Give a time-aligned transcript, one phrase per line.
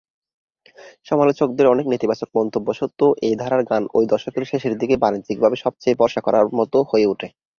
[1.07, 6.21] সমালোচকদের অনেক নেতিবাচক মন্তব্য সত্ত্বেও এই ধারার গান ঐ দশকের শেষের দিকে বাণিজ্যিকভাবে সবচেয়ে ভরসা
[6.23, 7.27] করার মতো হয়ে ওঠে।